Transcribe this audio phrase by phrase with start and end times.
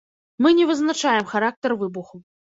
[0.43, 2.23] Мы не вызначаем характар выбуху.